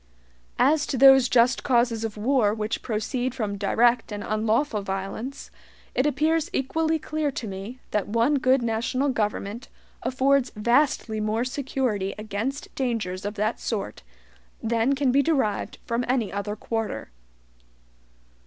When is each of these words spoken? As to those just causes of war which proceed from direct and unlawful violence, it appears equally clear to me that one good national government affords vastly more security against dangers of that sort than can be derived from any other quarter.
As 0.57 0.87
to 0.87 0.97
those 0.97 1.29
just 1.29 1.61
causes 1.63 2.03
of 2.03 2.17
war 2.17 2.55
which 2.55 2.81
proceed 2.81 3.35
from 3.35 3.55
direct 3.55 4.11
and 4.11 4.23
unlawful 4.23 4.81
violence, 4.81 5.51
it 5.93 6.07
appears 6.07 6.49
equally 6.53 6.97
clear 6.97 7.29
to 7.33 7.47
me 7.47 7.77
that 7.91 8.07
one 8.07 8.39
good 8.39 8.63
national 8.63 9.09
government 9.09 9.67
affords 10.01 10.51
vastly 10.55 11.19
more 11.19 11.43
security 11.43 12.15
against 12.17 12.73
dangers 12.73 13.25
of 13.25 13.35
that 13.35 13.59
sort 13.59 14.01
than 14.63 14.95
can 14.95 15.11
be 15.11 15.21
derived 15.21 15.77
from 15.85 16.03
any 16.07 16.33
other 16.33 16.55
quarter. 16.55 17.11